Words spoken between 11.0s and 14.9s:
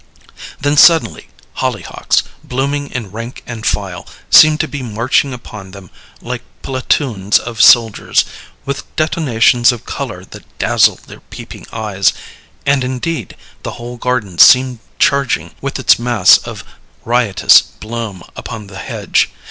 their peeping eyes; and, indeed, the whole garden seemed